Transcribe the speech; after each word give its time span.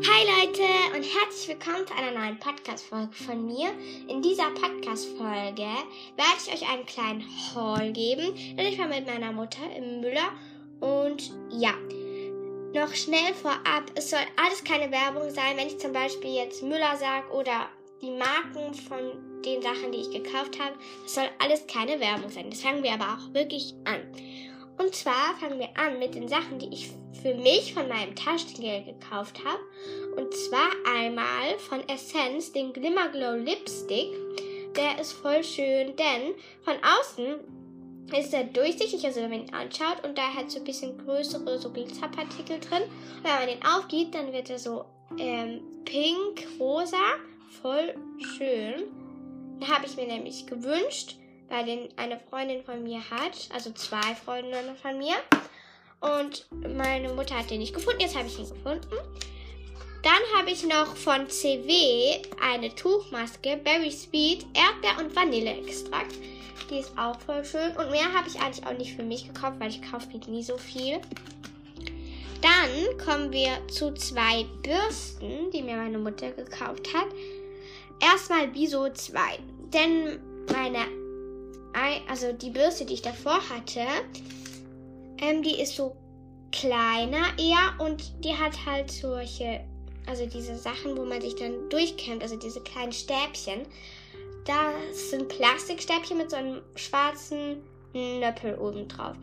Hi 0.00 0.24
Leute 0.24 0.62
und 0.96 1.02
herzlich 1.02 1.48
willkommen 1.48 1.84
zu 1.84 1.92
einer 1.92 2.16
neuen 2.16 2.38
Podcast-Folge 2.38 3.12
von 3.12 3.44
mir. 3.44 3.70
In 4.06 4.22
dieser 4.22 4.48
Podcast-Folge 4.50 5.64
werde 5.64 6.38
ich 6.46 6.54
euch 6.54 6.70
einen 6.70 6.86
kleinen 6.86 7.24
Haul 7.52 7.90
geben, 7.90 8.32
denn 8.56 8.66
ich 8.66 8.78
war 8.78 8.86
mit 8.86 9.06
meiner 9.06 9.32
Mutter 9.32 9.62
im 9.76 10.00
Müller 10.00 10.30
und 10.78 11.32
ja, 11.50 11.72
noch 12.72 12.94
schnell 12.94 13.34
vorab, 13.34 13.90
es 13.96 14.10
soll 14.10 14.20
alles 14.36 14.62
keine 14.62 14.92
Werbung 14.92 15.30
sein, 15.30 15.56
wenn 15.56 15.66
ich 15.66 15.80
zum 15.80 15.92
Beispiel 15.92 16.32
jetzt 16.32 16.62
Müller 16.62 16.96
sage 16.96 17.32
oder 17.32 17.68
die 18.00 18.12
Marken 18.12 18.74
von 18.74 19.42
den 19.44 19.60
Sachen, 19.62 19.90
die 19.90 19.98
ich 19.98 20.10
gekauft 20.10 20.60
habe, 20.60 20.76
es 21.04 21.16
soll 21.16 21.28
alles 21.40 21.66
keine 21.66 21.98
Werbung 21.98 22.30
sein. 22.30 22.50
Das 22.50 22.60
fangen 22.60 22.84
wir 22.84 22.92
aber 22.92 23.18
auch 23.18 23.34
wirklich 23.34 23.74
an. 23.84 24.00
Und 24.78 24.94
zwar 24.94 25.36
fangen 25.40 25.58
wir 25.58 25.76
an 25.76 25.98
mit 25.98 26.14
den 26.14 26.28
Sachen, 26.28 26.60
die 26.60 26.72
ich 26.72 26.88
für 27.22 27.34
mich 27.34 27.74
von 27.74 27.88
meinem 27.88 28.14
Taschengeld 28.14 28.86
gekauft 28.86 29.38
habe. 29.44 29.60
Und 30.16 30.32
zwar 30.34 30.70
einmal 30.96 31.58
von 31.58 31.86
Essence 31.88 32.52
den 32.52 32.72
Glimmer 32.72 33.08
Glow 33.08 33.34
Lipstick. 33.34 34.08
Der 34.76 35.00
ist 35.00 35.12
voll 35.12 35.42
schön, 35.42 35.96
denn 35.96 36.34
von 36.62 36.74
außen 36.82 37.36
ist 38.16 38.32
er 38.32 38.44
durchsichtig, 38.44 39.04
also 39.04 39.20
wenn 39.20 39.30
man 39.30 39.40
ihn 39.46 39.54
anschaut 39.54 40.04
und 40.04 40.16
da 40.16 40.32
hat 40.34 40.50
so 40.50 40.58
ein 40.58 40.64
bisschen 40.64 40.96
größere 40.98 41.58
so 41.58 41.70
Glitzerpartikel 41.70 42.58
drin. 42.60 42.82
Und 42.82 43.24
wenn 43.24 43.32
man 43.32 43.48
den 43.48 43.64
aufgibt, 43.64 44.14
dann 44.14 44.32
wird 44.32 44.50
er 44.50 44.58
so 44.58 44.84
ähm, 45.18 45.60
pink, 45.84 46.46
rosa, 46.58 47.16
voll 47.60 47.94
schön. 48.36 48.84
Da 49.60 49.68
habe 49.68 49.86
ich 49.86 49.96
mir 49.96 50.06
nämlich 50.06 50.46
gewünscht, 50.46 51.16
weil 51.48 51.64
den 51.64 51.88
eine 51.96 52.20
Freundin 52.30 52.62
von 52.62 52.82
mir 52.82 53.00
hat, 53.10 53.48
also 53.52 53.72
zwei 53.72 54.14
Freundinnen 54.14 54.76
von 54.76 54.96
mir. 54.98 55.14
Und 56.00 56.46
meine 56.76 57.12
Mutter 57.12 57.38
hat 57.38 57.50
den 57.50 57.58
nicht 57.58 57.74
gefunden, 57.74 58.00
jetzt 58.00 58.16
habe 58.16 58.28
ich 58.28 58.38
ihn 58.38 58.48
gefunden. 58.48 58.96
Dann 60.02 60.38
habe 60.38 60.50
ich 60.50 60.64
noch 60.64 60.96
von 60.96 61.28
CW 61.28 62.22
eine 62.40 62.74
Tuchmaske, 62.74 63.56
Berry 63.56 63.90
Sweet, 63.90 64.46
Erdbeer 64.54 65.04
und 65.04 65.14
Vanilleextrakt. 65.14 66.14
Die 66.70 66.78
ist 66.78 66.92
auch 66.96 67.18
voll 67.20 67.44
schön. 67.44 67.76
Und 67.76 67.90
mehr 67.90 68.12
habe 68.12 68.28
ich 68.28 68.40
eigentlich 68.40 68.64
auch 68.64 68.76
nicht 68.76 68.94
für 68.94 69.02
mich 69.02 69.26
gekauft, 69.26 69.56
weil 69.58 69.70
ich 69.70 69.82
kaufe 69.82 70.06
nie 70.30 70.42
so 70.42 70.56
viel. 70.56 71.00
Dann 72.40 72.98
kommen 73.04 73.32
wir 73.32 73.66
zu 73.68 73.92
zwei 73.94 74.46
Bürsten, 74.62 75.50
die 75.50 75.62
mir 75.62 75.76
meine 75.76 75.98
Mutter 75.98 76.30
gekauft 76.30 76.94
hat. 76.94 77.08
Erstmal 78.00 78.46
Biso 78.48 78.88
2. 78.88 79.18
Denn 79.72 80.20
meine, 80.52 80.78
also 82.08 82.32
die 82.32 82.50
Bürste, 82.50 82.84
die 82.84 82.94
ich 82.94 83.02
davor 83.02 83.40
hatte, 83.50 83.80
ähm, 85.20 85.42
die 85.42 85.60
ist 85.60 85.76
so 85.76 85.96
kleiner 86.52 87.26
eher 87.38 87.74
und 87.78 88.24
die 88.24 88.34
hat 88.34 88.54
halt 88.66 88.90
solche, 88.90 89.60
also 90.06 90.26
diese 90.26 90.56
Sachen, 90.56 90.96
wo 90.96 91.04
man 91.04 91.20
sich 91.20 91.36
dann 91.36 91.68
durchkämmt, 91.68 92.22
also 92.22 92.36
diese 92.36 92.60
kleinen 92.60 92.92
Stäbchen. 92.92 93.66
Das 94.44 95.10
sind 95.10 95.28
Plastikstäbchen 95.28 96.16
mit 96.16 96.30
so 96.30 96.36
einem 96.36 96.62
schwarzen 96.74 97.62
Nöppel 97.92 98.56
oben 98.58 98.88
drauf. 98.88 99.16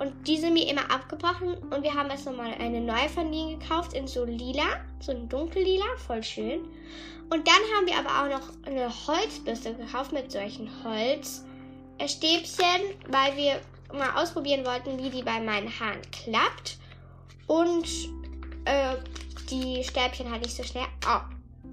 Und 0.00 0.12
die 0.26 0.38
sind 0.38 0.54
mir 0.54 0.68
immer 0.68 0.90
abgebrochen 0.90 1.58
und 1.70 1.82
wir 1.82 1.94
haben 1.94 2.10
jetzt 2.10 2.26
nochmal 2.26 2.54
eine 2.58 2.80
neue 2.80 3.08
von 3.08 3.32
ihnen 3.32 3.60
gekauft 3.60 3.92
in 3.92 4.08
so 4.08 4.24
lila, 4.24 4.80
so 5.00 5.12
ein 5.12 5.28
dunkellila, 5.28 5.84
voll 6.06 6.22
schön. 6.22 6.62
Und 7.30 7.46
dann 7.46 7.62
haben 7.76 7.86
wir 7.86 7.98
aber 7.98 8.08
auch 8.20 8.28
noch 8.38 8.48
eine 8.66 8.88
Holzbürste 9.06 9.74
gekauft 9.74 10.12
mit 10.12 10.32
solchen 10.32 10.68
Holzstäbchen, 10.82 11.36
weil 13.08 13.36
wir 13.36 13.60
mal 13.92 14.22
ausprobieren 14.22 14.64
wollten, 14.64 15.02
wie 15.02 15.10
die 15.10 15.22
bei 15.22 15.40
meinen 15.40 15.68
Haaren 15.78 16.00
klappt. 16.10 16.78
Und 17.46 17.86
äh, 18.64 18.96
die 19.50 19.84
Stäbchen 19.84 20.30
halt 20.30 20.42
nicht 20.42 20.56
so 20.56 20.62
schnell 20.62 20.86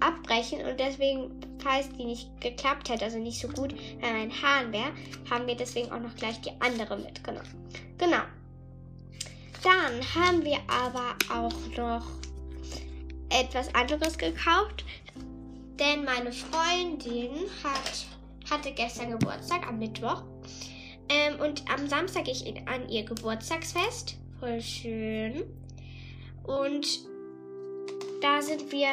abbrechen. 0.00 0.64
Und 0.64 0.78
deswegen, 0.78 1.30
falls 1.62 1.88
die 1.90 2.04
nicht 2.04 2.40
geklappt 2.40 2.88
hätte, 2.88 3.04
also 3.04 3.18
nicht 3.18 3.40
so 3.40 3.48
gut 3.48 3.74
bei 4.00 4.12
meinen 4.12 4.42
Haaren 4.42 4.72
wäre, 4.72 4.92
haben 5.30 5.46
wir 5.46 5.56
deswegen 5.56 5.90
auch 5.92 6.00
noch 6.00 6.14
gleich 6.16 6.40
die 6.40 6.52
andere 6.60 6.96
mitgenommen. 6.96 7.70
Genau. 7.98 8.22
Dann 9.62 10.00
haben 10.14 10.42
wir 10.44 10.58
aber 10.68 11.14
auch 11.28 11.76
noch 11.76 12.06
etwas 13.28 13.74
anderes 13.74 14.16
gekauft. 14.16 14.84
Denn 15.78 16.04
meine 16.04 16.32
Freundin 16.32 17.30
hat, 17.62 18.50
hatte 18.50 18.72
gestern 18.72 19.12
Geburtstag 19.12 19.66
am 19.66 19.78
Mittwoch. 19.78 20.22
Ähm, 21.10 21.40
und 21.40 21.64
am 21.68 21.88
Samstag 21.88 22.24
gehe 22.24 22.34
ich 22.34 22.46
an 22.68 22.88
ihr 22.88 23.02
Geburtstagsfest. 23.02 24.16
Voll 24.38 24.62
schön. 24.62 25.42
Und 26.44 27.00
da 28.22 28.40
sind 28.40 28.70
wir 28.70 28.90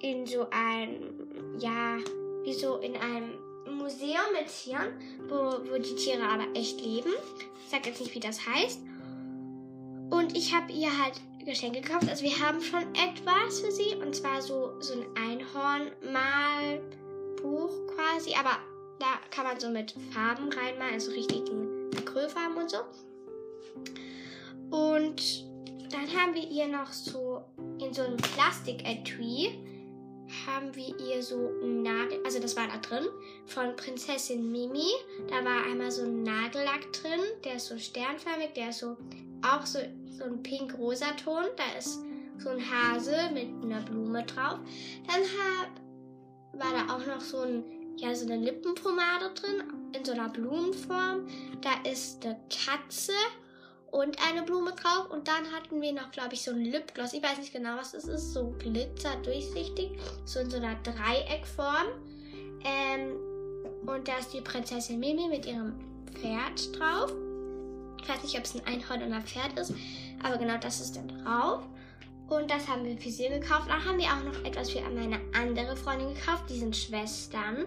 in 0.00 0.26
so 0.26 0.48
einem, 0.50 1.56
ja, 1.58 1.98
wie 2.42 2.52
so 2.52 2.78
in 2.78 2.96
einem 2.96 3.38
Museum 3.78 4.32
mit 4.32 4.48
Tieren, 4.48 4.88
wo, 5.28 5.52
wo 5.70 5.78
die 5.78 5.94
Tiere 5.94 6.24
aber 6.24 6.48
echt 6.54 6.80
leben. 6.80 7.12
Ich 7.64 7.70
sag 7.70 7.86
jetzt 7.86 8.00
nicht, 8.00 8.12
wie 8.14 8.20
das 8.20 8.44
heißt. 8.44 8.80
Und 10.10 10.36
ich 10.36 10.52
habe 10.52 10.72
ihr 10.72 10.90
halt 11.02 11.20
Geschenke 11.44 11.80
gekauft. 11.80 12.08
Also 12.08 12.24
wir 12.24 12.40
haben 12.40 12.60
schon 12.60 12.82
etwas 12.94 13.60
für 13.60 13.70
sie. 13.70 13.94
Und 13.96 14.16
zwar 14.16 14.42
so, 14.42 14.72
so 14.80 14.94
ein 14.94 15.06
Einhorn-Malbuch 15.16 17.70
quasi. 17.94 18.34
Aber 18.34 18.58
da 19.02 19.18
kann 19.30 19.44
man 19.44 19.58
so 19.58 19.68
mit 19.68 19.94
Farben 20.12 20.48
reinmalen, 20.52 20.94
also 20.94 21.10
richtigen 21.10 21.90
Acrylfarben 21.96 22.56
und 22.56 22.70
so. 22.70 22.78
Und 24.70 25.44
dann 25.90 26.06
haben 26.16 26.34
wir 26.34 26.48
ihr 26.48 26.68
noch 26.68 26.92
so 26.92 27.42
in 27.80 27.92
so 27.92 28.02
einem 28.02 28.16
Plastik-Etui 28.16 29.58
haben 30.46 30.74
wir 30.74 30.98
ihr 30.98 31.22
so 31.22 31.50
ein 31.62 31.82
Nagel, 31.82 32.20
also 32.24 32.38
das 32.38 32.56
war 32.56 32.66
da 32.66 32.78
drin, 32.78 33.06
von 33.46 33.76
Prinzessin 33.76 34.50
Mimi. 34.50 34.88
Da 35.28 35.44
war 35.44 35.66
einmal 35.66 35.90
so 35.90 36.04
ein 36.04 36.22
Nagellack 36.22 36.90
drin, 36.92 37.20
der 37.44 37.56
ist 37.56 37.66
so 37.66 37.76
sternförmig, 37.76 38.54
der 38.54 38.70
ist 38.70 38.78
so 38.78 38.96
auch 39.42 39.66
so, 39.66 39.80
so 40.16 40.24
ein 40.24 40.42
pink-rosa 40.42 41.10
Ton. 41.22 41.44
Da 41.56 41.78
ist 41.78 41.98
so 42.38 42.48
ein 42.48 42.60
Hase 42.60 43.30
mit 43.34 43.48
einer 43.62 43.82
Blume 43.82 44.24
drauf. 44.24 44.60
Dann 45.06 45.22
hab, 45.22 46.58
war 46.58 46.72
da 46.72 46.94
auch 46.94 47.06
noch 47.06 47.20
so 47.20 47.40
ein 47.40 47.81
ja 47.96 48.14
so 48.14 48.26
eine 48.26 48.36
Lippenpomade 48.36 49.32
drin 49.34 49.62
in 49.92 50.04
so 50.04 50.12
einer 50.12 50.28
Blumenform. 50.28 51.26
Da 51.60 51.90
ist 51.90 52.24
eine 52.24 52.38
Katze 52.48 53.12
und 53.90 54.16
eine 54.26 54.42
Blume 54.42 54.72
drauf. 54.72 55.10
Und 55.10 55.28
dann 55.28 55.52
hatten 55.52 55.80
wir 55.80 55.92
noch, 55.92 56.10
glaube 56.10 56.34
ich, 56.34 56.42
so 56.42 56.50
ein 56.50 56.64
Lipgloss. 56.64 57.12
Ich 57.12 57.22
weiß 57.22 57.38
nicht 57.38 57.52
genau, 57.52 57.76
was 57.76 57.92
das 57.92 58.04
ist. 58.04 58.32
So 58.32 58.54
glitzer 58.58 59.16
durchsichtig. 59.22 59.98
So 60.24 60.40
in 60.40 60.50
so 60.50 60.56
einer 60.56 60.76
Dreieckform. 60.82 61.86
Ähm, 62.64 63.16
und 63.86 64.08
da 64.08 64.18
ist 64.18 64.32
die 64.32 64.40
Prinzessin 64.40 64.98
Mimi 64.98 65.28
mit 65.28 65.46
ihrem 65.46 65.74
Pferd 66.12 66.78
drauf. 66.78 67.12
Ich 68.02 68.08
weiß 68.08 68.22
nicht, 68.22 68.36
ob 68.36 68.44
es 68.44 68.54
ein 68.54 68.66
Einhorn 68.66 69.02
oder 69.02 69.16
ein 69.16 69.26
Pferd 69.26 69.58
ist. 69.58 69.74
Aber 70.22 70.38
genau 70.38 70.56
das 70.58 70.80
ist 70.80 70.96
dann 70.96 71.08
drauf. 71.08 71.62
Und 72.32 72.50
das 72.50 72.66
haben 72.66 72.84
wir 72.84 72.96
für 72.96 73.10
sie 73.10 73.28
gekauft. 73.28 73.68
Dann 73.68 73.84
haben 73.84 73.98
wir 73.98 74.06
auch 74.06 74.24
noch 74.24 74.42
etwas 74.46 74.70
für 74.70 74.80
meine 74.80 75.20
andere 75.34 75.76
Freundin 75.76 76.14
gekauft. 76.14 76.44
Die 76.48 76.58
sind 76.58 76.74
Schwestern. 76.74 77.66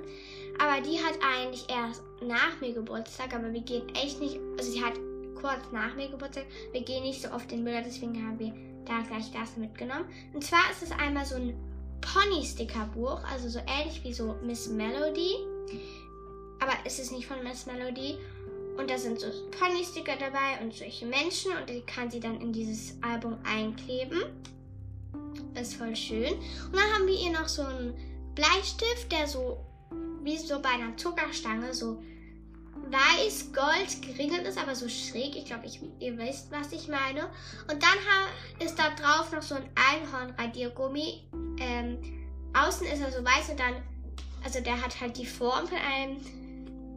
Aber 0.58 0.82
die 0.82 0.98
hat 0.98 1.20
eigentlich 1.22 1.68
erst 1.70 2.02
nach 2.20 2.60
mir 2.62 2.74
Geburtstag. 2.74 3.36
Aber 3.36 3.54
wir 3.54 3.62
gehen 3.62 3.88
echt 3.90 4.20
nicht. 4.20 4.40
Also 4.58 4.72
sie 4.72 4.84
hat 4.84 4.94
kurz 5.40 5.72
nach 5.72 5.96
mir 5.96 6.10
Geburtstag. 6.10 6.46
Wir 6.72 6.82
gehen 6.82 7.04
nicht 7.04 7.22
so 7.22 7.30
oft 7.30 7.52
in 7.52 7.64
Müller. 7.64 7.84
Deswegen 7.84 8.16
haben 8.26 8.40
wir 8.40 8.54
da 8.86 9.02
gleich 9.08 9.32
das 9.32 9.56
mitgenommen. 9.56 10.06
Und 10.34 10.44
zwar 10.44 10.72
ist 10.72 10.82
es 10.82 10.92
einmal 10.92 11.26
so 11.26 11.36
ein 11.36 11.56
Pony-Sticker-Buch. 12.02 13.24
Also 13.32 13.50
so 13.50 13.60
ähnlich 13.68 14.04
wie 14.04 14.14
so 14.14 14.36
Miss 14.44 14.68
Melody. 14.68 15.36
Aber 16.60 16.74
es 16.86 16.98
ist 16.98 17.12
nicht 17.12 17.28
von 17.28 17.44
Miss 17.44 17.68
Melody. 17.68 18.18
Und 18.78 18.90
da 18.90 18.98
sind 18.98 19.20
so 19.20 19.28
Pony-Sticker 19.58 20.18
dabei 20.20 20.62
und 20.62 20.74
solche 20.74 21.06
Menschen. 21.06 21.52
Und 21.52 21.70
die 21.70 21.82
kann 21.82 22.10
sie 22.10 22.20
dann 22.20 22.42
in 22.42 22.52
dieses 22.52 22.96
Album 23.02 23.38
einkleben. 23.44 24.22
Ist 25.60 25.76
voll 25.76 25.96
schön. 25.96 26.34
Und 26.34 26.76
dann 26.76 26.94
haben 26.94 27.08
wir 27.08 27.18
ihr 27.18 27.32
noch 27.32 27.48
so 27.48 27.64
einen 27.64 27.94
Bleistift, 28.36 29.12
der 29.12 29.28
so 29.28 29.66
wie 30.24 30.38
so 30.38 30.60
bei 30.60 30.70
einer 30.70 30.98
Zuckerstange 30.98 31.74
so 31.74 32.02
weiß-gold 32.90 34.02
geringelt 34.02 34.46
ist, 34.46 34.58
aber 34.58 34.76
so 34.76 34.90
schräg. 34.90 35.36
Ich 35.36 35.46
glaube, 35.46 35.66
ihr 36.00 36.18
wisst, 36.18 36.52
was 36.52 36.72
ich 36.72 36.88
meine. 36.88 37.30
Und 37.72 37.82
dann 37.82 37.98
ist 38.60 38.78
da 38.78 38.90
drauf 38.90 39.32
noch 39.32 39.42
so 39.42 39.56
ein 39.56 39.70
Einhorn-Radiergummi. 39.76 41.24
Ähm, 41.60 41.98
außen 42.54 42.86
ist 42.88 43.02
er 43.02 43.12
so 43.12 43.24
weiß 43.24 43.50
und 43.50 43.60
dann, 43.60 43.76
also 44.44 44.60
der 44.60 44.82
hat 44.82 45.00
halt 45.00 45.18
die 45.18 45.26
Form 45.26 45.68
von 45.68 45.78
einem 45.78 46.18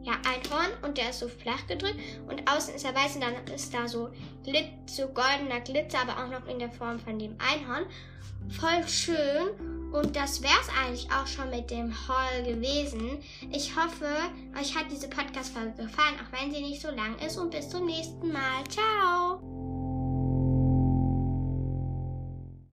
ja, 0.02 0.14
Einhorn 0.26 0.70
und 0.82 0.96
der 0.98 1.10
ist 1.10 1.20
so 1.20 1.28
flach 1.28 1.66
gedrückt 1.66 1.98
und 2.28 2.50
außen 2.50 2.74
ist 2.74 2.84
er 2.84 2.94
weiß 2.94 3.16
und 3.16 3.22
dann 3.22 3.34
ist 3.54 3.72
da 3.74 3.86
so, 3.86 4.10
Glit 4.44 4.68
so 4.86 5.08
goldener 5.08 5.60
Glitzer, 5.60 6.00
aber 6.00 6.22
auch 6.22 6.28
noch 6.28 6.46
in 6.46 6.58
der 6.58 6.70
Form 6.70 6.98
von 6.98 7.18
dem 7.18 7.36
Einhorn. 7.38 7.84
Voll 8.48 8.86
schön 8.88 9.90
und 9.92 10.16
das 10.16 10.42
wäre 10.42 10.52
es 10.60 10.68
eigentlich 10.68 11.08
auch 11.10 11.26
schon 11.26 11.50
mit 11.50 11.70
dem 11.70 11.92
Haul 12.08 12.42
gewesen. 12.44 13.18
Ich 13.50 13.74
hoffe, 13.76 14.06
euch 14.58 14.74
hat 14.76 14.86
diese 14.90 15.08
Podcast-Folge 15.08 15.82
gefallen, 15.82 16.16
auch 16.16 16.40
wenn 16.40 16.52
sie 16.52 16.62
nicht 16.62 16.80
so 16.80 16.88
lang 16.90 17.18
ist 17.24 17.36
und 17.36 17.50
bis 17.50 17.68
zum 17.68 17.86
nächsten 17.86 18.32
Mal. 18.32 18.64
Ciao! 18.68 19.57